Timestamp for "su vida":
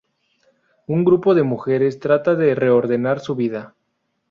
3.19-3.75